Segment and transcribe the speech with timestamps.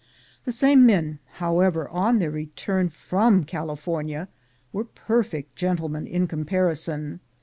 [0.45, 4.29] The same men, however, on their return from California,
[4.73, 7.19] were perfect gentlemen in comparison.